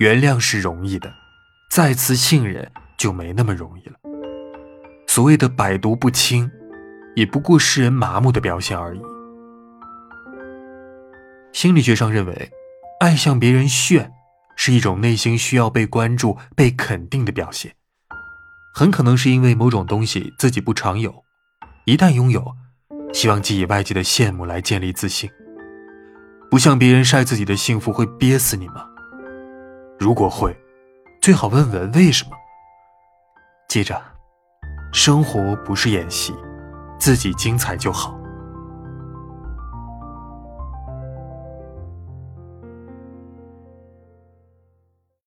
[0.00, 1.12] 原谅是容易的，
[1.70, 3.96] 再次信任就没那么容易了。
[5.06, 6.50] 所谓的百毒不侵，
[7.14, 9.00] 也不过是人麻木的表现而已。
[11.52, 12.50] 心理学上认为，
[13.00, 14.10] 爱向别人炫，
[14.56, 17.74] 是一种内心需要被关注、被肯定的表现。
[18.74, 21.22] 很可能是因为某种东西自己不常有，
[21.84, 22.56] 一旦拥有，
[23.12, 25.28] 希望寄以外界的羡慕来建立自信。
[26.50, 28.86] 不向别人晒自己的幸福会憋死你吗？
[30.00, 30.58] 如果会，
[31.20, 32.30] 最好问问为什么。
[33.68, 34.02] 记着，
[34.94, 36.34] 生活不是演戏，
[36.98, 38.18] 自己精彩就好。